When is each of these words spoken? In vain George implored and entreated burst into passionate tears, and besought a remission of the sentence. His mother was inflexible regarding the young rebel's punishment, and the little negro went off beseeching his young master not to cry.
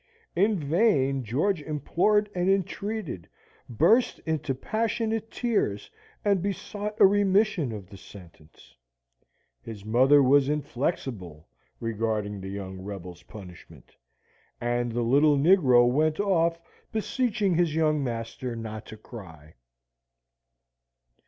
In 0.35 0.57
vain 0.57 1.23
George 1.23 1.61
implored 1.61 2.27
and 2.33 2.49
entreated 2.49 3.29
burst 3.69 4.17
into 4.25 4.55
passionate 4.55 5.29
tears, 5.29 5.91
and 6.25 6.41
besought 6.41 6.99
a 6.99 7.05
remission 7.05 7.71
of 7.71 7.87
the 7.87 7.97
sentence. 7.97 8.75
His 9.61 9.85
mother 9.85 10.23
was 10.23 10.49
inflexible 10.49 11.47
regarding 11.79 12.41
the 12.41 12.49
young 12.49 12.81
rebel's 12.81 13.21
punishment, 13.21 13.95
and 14.59 14.91
the 14.91 15.03
little 15.03 15.37
negro 15.37 15.87
went 15.87 16.19
off 16.19 16.59
beseeching 16.91 17.53
his 17.53 17.75
young 17.75 18.03
master 18.03 18.55
not 18.55 18.87
to 18.87 18.97
cry. 18.97 19.53